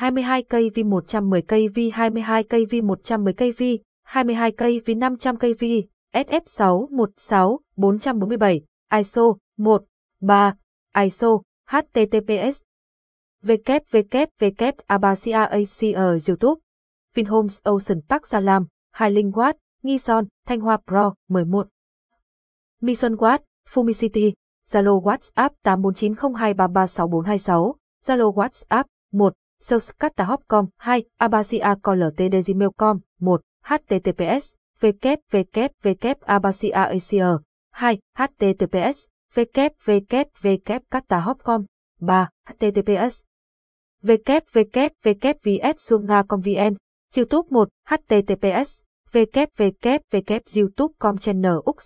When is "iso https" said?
11.06-12.62